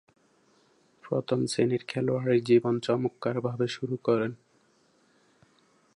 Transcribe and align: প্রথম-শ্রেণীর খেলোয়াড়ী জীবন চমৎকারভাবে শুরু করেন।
প্রথম-শ্রেণীর 1.03 1.83
খেলোয়াড়ী 1.87 2.39
জীবন 2.41 2.75
চমৎকারভাবে 2.79 3.67
শুরু 3.67 3.95
করেন। 4.03 4.31